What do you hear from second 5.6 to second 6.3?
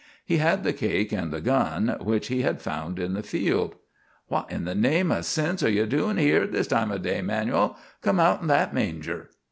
are ye doin'